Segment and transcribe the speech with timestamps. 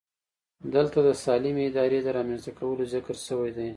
[0.75, 3.69] دلته د سالمې ادارې د رامنځته کولو ذکر شوی دی.